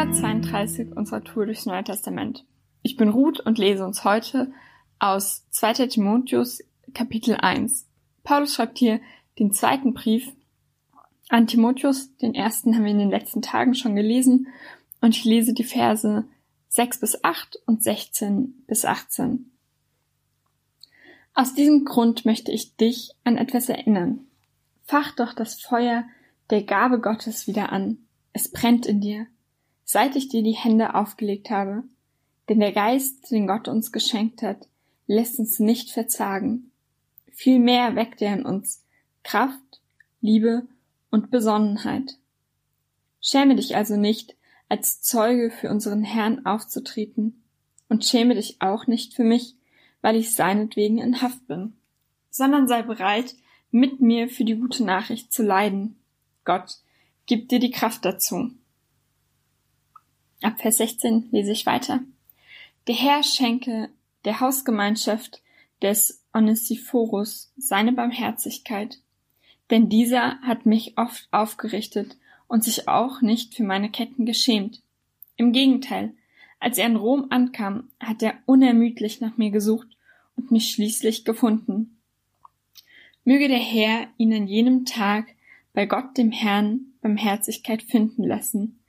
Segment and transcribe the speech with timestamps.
[0.00, 2.46] 132 unserer Tour durchs Neue Testament.
[2.80, 4.50] Ich bin Ruth und lese uns heute
[4.98, 5.88] aus 2.
[5.88, 6.62] Timotheus
[6.94, 7.86] Kapitel 1.
[8.24, 9.00] Paulus schreibt hier
[9.38, 10.32] den zweiten Brief
[11.28, 12.16] an Timotheus.
[12.16, 14.48] Den ersten haben wir in den letzten Tagen schon gelesen
[15.02, 16.24] und ich lese die Verse
[16.68, 19.50] 6 bis 8 und 16 bis 18.
[21.34, 24.20] Aus diesem Grund möchte ich dich an etwas erinnern.
[24.82, 26.04] Fach doch das Feuer
[26.48, 27.98] der Gabe Gottes wieder an.
[28.32, 29.26] Es brennt in dir,
[29.90, 31.82] seit ich dir die Hände aufgelegt habe.
[32.48, 34.68] Denn der Geist, den Gott uns geschenkt hat,
[35.08, 36.70] lässt uns nicht verzagen.
[37.32, 38.84] Vielmehr weckt er in uns
[39.24, 39.80] Kraft,
[40.20, 40.68] Liebe
[41.10, 42.18] und Besonnenheit.
[43.20, 44.36] Schäme dich also nicht,
[44.68, 47.42] als Zeuge für unseren Herrn aufzutreten,
[47.88, 49.56] und schäme dich auch nicht für mich,
[50.02, 51.72] weil ich seinetwegen in Haft bin,
[52.30, 53.34] sondern sei bereit,
[53.72, 55.98] mit mir für die gute Nachricht zu leiden.
[56.44, 56.76] Gott,
[57.26, 58.52] gib dir die Kraft dazu.
[60.42, 62.00] Ab Vers 16 lese ich weiter.
[62.86, 63.90] Der Herr schenke
[64.24, 65.42] der Hausgemeinschaft
[65.82, 68.98] des Onesiphorus seine Barmherzigkeit,
[69.70, 72.16] denn dieser hat mich oft aufgerichtet
[72.48, 74.82] und sich auch nicht für meine Ketten geschämt.
[75.36, 76.14] Im Gegenteil,
[76.58, 79.88] als er in Rom ankam, hat er unermüdlich nach mir gesucht
[80.36, 82.00] und mich schließlich gefunden.
[83.24, 85.26] Möge der Herr ihn an jenem Tag
[85.72, 88.79] bei Gott dem Herrn Barmherzigkeit finden lassen.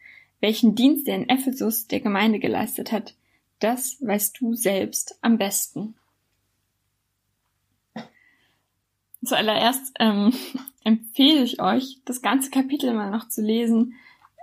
[0.41, 3.13] Welchen Dienst er in Ephesus der Gemeinde geleistet hat,
[3.59, 5.95] das weißt du selbst am besten.
[9.23, 10.33] Zuallererst ähm,
[10.83, 13.93] empfehle ich euch, das ganze Kapitel mal noch zu lesen.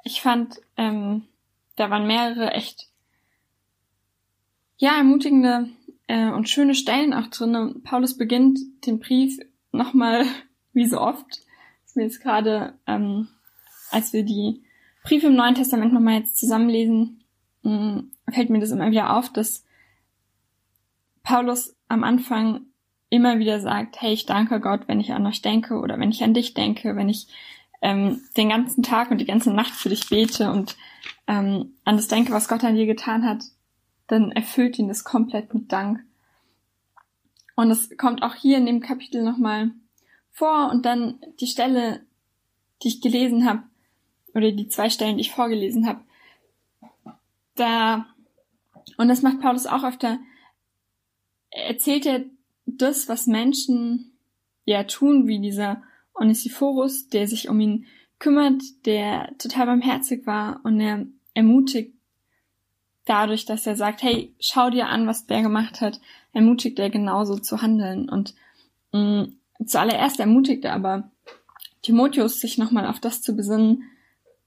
[0.05, 1.24] Ich fand, ähm,
[1.74, 2.88] da waren mehrere echt
[4.77, 5.68] ja ermutigende
[6.06, 7.80] äh, und schöne Stellen auch drin.
[7.83, 9.38] Paulus beginnt den Brief
[9.72, 10.24] nochmal,
[10.72, 11.40] wie so oft,
[11.84, 13.27] ist mir jetzt gerade, ähm,
[13.90, 14.62] als wir die
[15.09, 17.25] Briefe im Neuen Testament nochmal jetzt zusammenlesen,
[17.62, 19.64] mm, fällt mir das immer wieder auf, dass
[21.23, 22.67] Paulus am Anfang
[23.08, 26.23] immer wieder sagt, hey, ich danke Gott, wenn ich an euch denke oder wenn ich
[26.23, 27.27] an dich denke, wenn ich
[27.80, 30.77] ähm, den ganzen Tag und die ganze Nacht für dich bete und
[31.27, 33.45] ähm, an das denke, was Gott an dir getan hat,
[34.08, 36.01] dann erfüllt ihn das komplett mit Dank.
[37.57, 39.70] Und es kommt auch hier in dem Kapitel nochmal
[40.33, 42.02] vor und dann die Stelle,
[42.83, 43.63] die ich gelesen habe,
[44.34, 46.00] oder die zwei Stellen, die ich vorgelesen habe,
[47.55, 48.06] da,
[48.96, 50.18] und das macht Paulus auch öfter,
[51.50, 52.24] erzählt er
[52.67, 54.18] das, was Menschen
[54.64, 55.83] ja tun, wie dieser
[56.14, 57.86] Onesiphorus, der sich um ihn
[58.18, 61.94] kümmert, der total barmherzig war und er ermutigt
[63.05, 66.00] dadurch, dass er sagt, hey, schau dir an, was der gemacht hat,
[66.33, 68.08] ermutigt er genauso zu handeln.
[68.08, 68.34] Und
[68.92, 69.22] mh,
[69.58, 71.11] mm, zuallererst ermutigt er aber
[71.83, 73.84] Timotheus, sich nochmal auf das zu besinnen,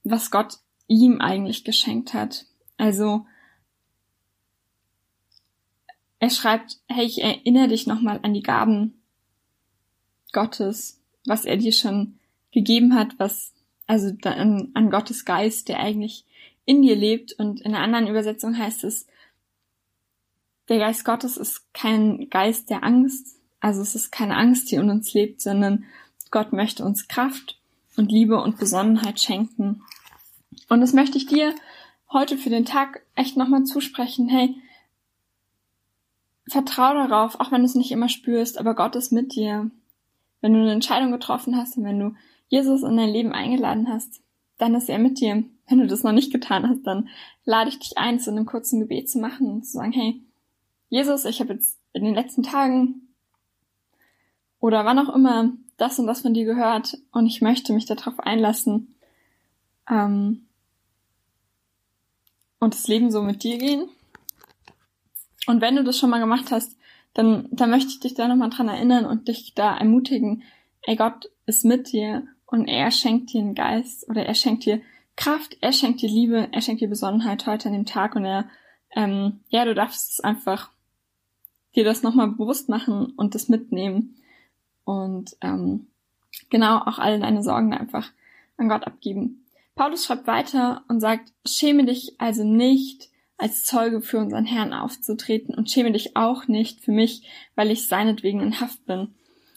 [0.04, 2.46] was Gott ihm eigentlich geschenkt hat.
[2.76, 3.26] Also
[6.18, 9.02] er schreibt, hey, ich erinnere dich nochmal an die Gaben
[10.32, 12.18] Gottes, was er dir schon
[12.52, 13.52] gegeben hat, was,
[13.86, 16.24] also an, an Gottes Geist, der eigentlich
[16.64, 17.32] in dir lebt.
[17.32, 19.06] Und in einer anderen Übersetzung heißt es,
[20.68, 24.90] der Geist Gottes ist kein Geist der Angst, also es ist keine Angst, die in
[24.90, 25.84] uns lebt, sondern
[26.30, 27.60] Gott möchte uns Kraft
[27.96, 29.82] und Liebe und Besonnenheit schenken.
[30.68, 31.54] Und das möchte ich dir
[32.12, 34.28] heute für den Tag echt nochmal zusprechen.
[34.28, 34.54] Hey,
[36.48, 39.70] vertrau darauf, auch wenn du es nicht immer spürst, aber Gott ist mit dir.
[40.40, 42.14] Wenn du eine Entscheidung getroffen hast und wenn du
[42.48, 44.20] Jesus in dein Leben eingeladen hast,
[44.58, 45.44] dann ist er mit dir.
[45.68, 47.08] Wenn du das noch nicht getan hast, dann
[47.44, 50.20] lade ich dich ein, zu einem kurzen Gebet zu machen und zu sagen, hey,
[50.88, 53.01] Jesus, ich habe jetzt in den letzten Tagen
[54.62, 58.20] oder wann auch immer das und das von dir gehört und ich möchte mich darauf
[58.20, 58.94] einlassen
[59.90, 60.46] ähm,
[62.60, 63.88] und das Leben so mit dir gehen.
[65.48, 66.76] Und wenn du das schon mal gemacht hast,
[67.12, 70.44] dann, dann möchte ich dich da nochmal dran erinnern und dich da ermutigen,
[70.82, 74.80] ey Gott ist mit dir und er schenkt dir einen Geist oder er schenkt dir
[75.16, 78.48] Kraft, er schenkt dir Liebe, er schenkt dir Besonnenheit heute an dem Tag und er,
[78.94, 80.70] ähm, ja, du darfst es einfach
[81.74, 84.14] dir das nochmal bewusst machen und das mitnehmen
[84.84, 85.86] und ähm,
[86.50, 88.10] genau auch alle deine Sorgen einfach
[88.56, 89.44] an Gott abgeben.
[89.74, 93.08] Paulus schreibt weiter und sagt, schäme dich also nicht,
[93.38, 97.26] als Zeuge für unseren Herrn aufzutreten und schäme dich auch nicht für mich,
[97.56, 99.08] weil ich seinetwegen in Haft bin.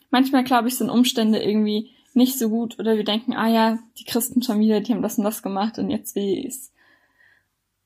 [0.10, 4.06] Manchmal glaube ich, sind Umstände irgendwie nicht so gut oder wir denken, ah ja, die
[4.06, 6.72] Christen schon wieder, die haben das und das gemacht und jetzt wie es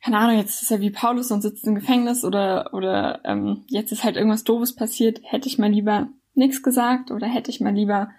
[0.02, 3.92] keine Ahnung, jetzt ist er wie Paulus und sitzt im Gefängnis oder oder ähm, jetzt
[3.92, 6.08] ist halt irgendwas Doofes passiert, hätte ich mal lieber
[6.40, 8.10] nichts gesagt oder hätte ich mal lieber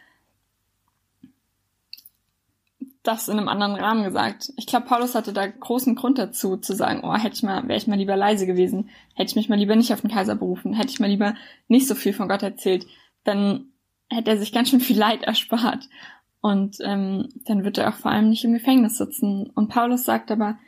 [3.03, 4.53] das in einem anderen Rahmen gesagt.
[4.57, 7.79] Ich glaube, Paulus hatte da großen Grund dazu, zu sagen, oh, hätte ich mal, wäre
[7.79, 10.75] ich mal lieber leise gewesen, hätte ich mich mal lieber nicht auf den Kaiser berufen,
[10.75, 11.35] hätte ich mal lieber
[11.69, 12.87] nicht so viel von Gott erzählt,
[13.25, 13.71] dann
[14.11, 15.89] hätte er sich ganz schön viel Leid erspart.
[16.43, 19.51] Und ähm, dann wird er auch vor allem nicht im Gefängnis sitzen.
[19.51, 20.59] Und Paulus sagt aber,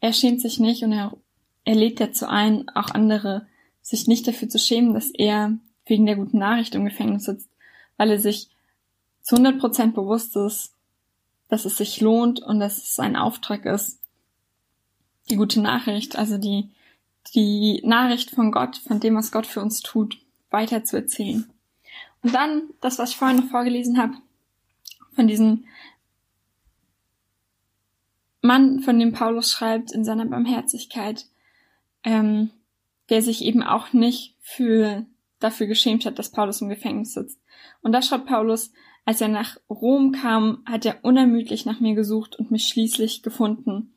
[0.00, 1.16] er schämt sich nicht und er,
[1.64, 3.46] er lädt dazu ein, auch andere
[3.80, 5.58] sich nicht dafür zu schämen, dass er
[5.92, 7.50] wegen der guten Nachricht im Gefängnis sitzt,
[7.98, 8.48] weil er sich
[9.20, 10.72] zu 100 Prozent bewusst ist,
[11.48, 14.00] dass es sich lohnt und dass es sein Auftrag ist,
[15.28, 16.70] die gute Nachricht, also die,
[17.34, 20.16] die Nachricht von Gott, von dem, was Gott für uns tut,
[20.50, 21.44] weiter zu erzählen.
[22.22, 24.14] Und dann das, was ich vorhin noch vorgelesen habe,
[25.14, 25.64] von diesem
[28.40, 31.26] Mann, von dem Paulus schreibt in seiner Barmherzigkeit,
[32.02, 32.48] ähm,
[33.10, 35.04] der sich eben auch nicht für
[35.42, 37.40] dafür geschämt hat, dass Paulus im Gefängnis sitzt.
[37.82, 38.72] Und da schreibt Paulus,
[39.04, 43.92] als er nach Rom kam, hat er unermüdlich nach mir gesucht und mich schließlich gefunden.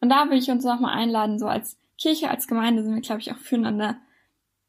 [0.00, 3.20] Und da will ich uns nochmal einladen, so als Kirche, als Gemeinde sind wir, glaube
[3.20, 3.98] ich, auch füreinander,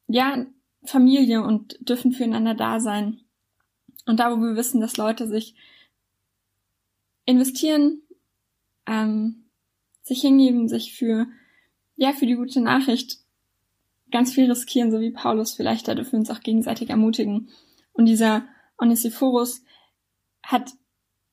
[0.07, 0.45] ja,
[0.85, 3.21] Familie und dürfen füreinander da sein.
[4.05, 5.55] Und da, wo wir wissen, dass Leute sich
[7.25, 8.01] investieren,
[8.85, 9.45] ähm,
[10.01, 11.27] sich hingeben, sich für,
[11.95, 13.22] ja, für die gute Nachricht
[14.13, 17.50] ganz viel riskieren, so wie Paulus vielleicht, da dürfen wir uns auch gegenseitig ermutigen.
[17.94, 18.45] Und dieser
[18.77, 19.63] Onesiphorus
[20.44, 20.71] hat,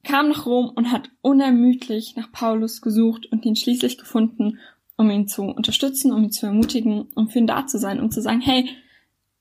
[0.03, 4.59] kam nach Rom und hat unermüdlich nach Paulus gesucht und ihn schließlich gefunden,
[4.97, 8.11] um ihn zu unterstützen, um ihn zu ermutigen, um für ihn da zu sein, um
[8.11, 8.69] zu sagen, hey,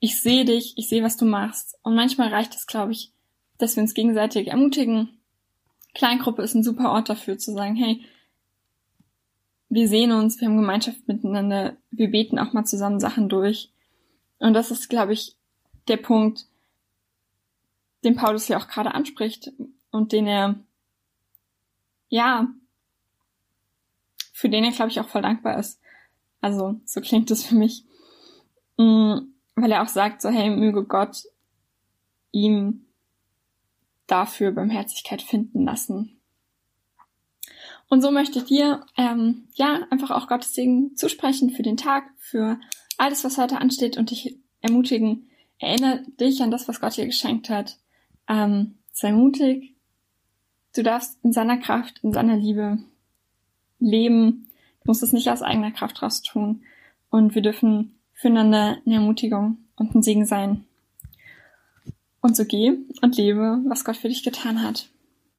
[0.01, 1.77] ich sehe dich, ich sehe, was du machst.
[1.81, 3.13] Und manchmal reicht es, glaube ich,
[3.57, 5.17] dass wir uns gegenseitig ermutigen.
[5.93, 8.01] Kleingruppe ist ein super Ort dafür, zu sagen, hey,
[9.69, 13.71] wir sehen uns, wir haben Gemeinschaft miteinander, wir beten auch mal zusammen Sachen durch.
[14.39, 15.35] Und das ist, glaube ich,
[15.87, 16.47] der Punkt,
[18.03, 19.51] den Paulus ja auch gerade anspricht
[19.91, 20.55] und den er,
[22.07, 22.47] ja,
[24.31, 25.79] für den er, glaube ich, auch voll dankbar ist.
[26.41, 27.83] Also, so klingt es für mich.
[28.77, 29.17] Mm,
[29.55, 31.23] weil er auch sagt, so, hey, möge Gott
[32.31, 32.85] ihm
[34.07, 36.18] dafür Barmherzigkeit finden lassen.
[37.89, 42.03] Und so möchte ich dir, ähm, ja, einfach auch Gottes Segen zusprechen für den Tag,
[42.19, 42.59] für
[42.97, 45.27] alles, was heute ansteht und dich ermutigen.
[45.57, 47.77] Erinnere dich an das, was Gott dir geschenkt hat.
[48.27, 49.75] Ähm, sei mutig.
[50.75, 52.77] Du darfst in seiner Kraft, in seiner Liebe
[53.79, 54.47] leben.
[54.83, 56.63] Du musst es nicht aus eigener Kraft raus tun.
[57.09, 60.65] Und wir dürfen füreinander eine Ermutigung und ein Segen sein.
[62.21, 64.89] Und so geh und lebe, was Gott für dich getan hat.